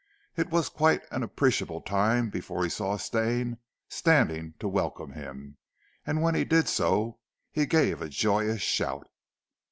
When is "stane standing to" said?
2.97-4.67